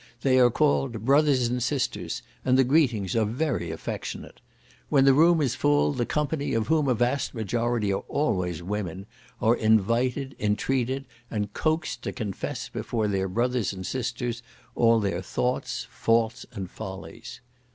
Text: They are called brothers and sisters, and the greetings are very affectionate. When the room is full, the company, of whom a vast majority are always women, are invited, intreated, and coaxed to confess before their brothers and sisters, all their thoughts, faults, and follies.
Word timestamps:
They 0.21 0.39
are 0.39 0.49
called 0.49 1.05
brothers 1.05 1.47
and 1.47 1.61
sisters, 1.61 2.23
and 2.43 2.57
the 2.57 2.63
greetings 2.63 3.15
are 3.15 3.23
very 3.23 3.69
affectionate. 3.69 4.41
When 4.89 5.05
the 5.05 5.13
room 5.13 5.39
is 5.43 5.53
full, 5.53 5.93
the 5.93 6.07
company, 6.07 6.55
of 6.55 6.65
whom 6.69 6.87
a 6.87 6.95
vast 6.95 7.35
majority 7.35 7.93
are 7.93 8.03
always 8.07 8.63
women, 8.63 9.05
are 9.39 9.55
invited, 9.55 10.35
intreated, 10.39 11.05
and 11.29 11.53
coaxed 11.53 12.01
to 12.01 12.11
confess 12.11 12.67
before 12.67 13.07
their 13.07 13.29
brothers 13.29 13.73
and 13.73 13.85
sisters, 13.85 14.41
all 14.73 14.99
their 14.99 15.21
thoughts, 15.21 15.85
faults, 15.91 16.47
and 16.51 16.71
follies. 16.71 17.39